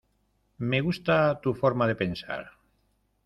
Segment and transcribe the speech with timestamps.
[0.69, 2.43] Me gusta tu forma de pensar.